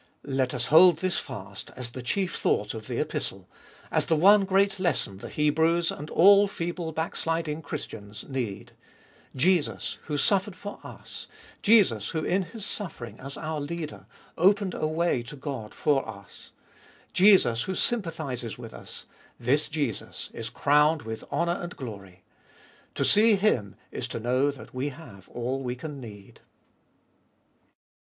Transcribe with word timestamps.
Let 0.25 0.55
us 0.55 0.65
hold 0.73 0.97
this 0.97 1.19
fast 1.19 1.69
as 1.75 1.91
the 1.91 2.01
chief 2.01 2.35
thought 2.35 2.73
of 2.73 2.87
the 2.87 2.97
Epistle, 2.99 3.47
as 3.91 4.07
the 4.07 4.15
one 4.15 4.45
great 4.45 4.79
lesson 4.79 5.19
the 5.19 5.29
Hebrews, 5.29 5.91
and 5.91 6.09
all 6.09 6.47
feeble 6.47 6.91
backsliding 6.91 7.61
Christians, 7.61 8.27
need: 8.27 8.71
Jesus, 9.35 9.99
who 10.05 10.17
suffered 10.17 10.55
for 10.55 10.79
us; 10.83 11.27
Jesus 11.61 12.09
who 12.09 12.23
in 12.25 12.41
His 12.41 12.65
suffering 12.65 13.19
as 13.19 13.37
our 13.37 13.61
Leader, 13.61 14.07
opened 14.39 14.73
a 14.73 14.87
way 14.87 15.21
to 15.21 15.35
God 15.35 15.71
for 15.71 16.09
us; 16.09 16.49
Jesus 17.13 17.65
who 17.65 17.75
sympathises 17.75 18.57
with 18.57 18.73
us— 18.73 19.05
this 19.49 19.69
Jesus 19.69 20.31
is 20.33 20.49
crowned 20.49 21.03
with 21.03 21.23
honour 21.31 21.61
and 21.61 21.75
glory. 21.75 22.23
To 22.95 23.05
see 23.05 23.35
Him 23.35 23.75
is 23.91 24.07
to 24.07 24.19
know 24.19 24.49
that 24.49 24.73
we 24.73 24.89
have 24.89 25.29
all 25.29 25.61
we 25.61 25.75
can 25.75 25.99
need. 26.01 26.41